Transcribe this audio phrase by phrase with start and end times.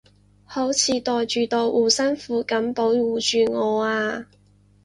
[0.45, 4.25] 好似袋住道護身符噉保護住我啊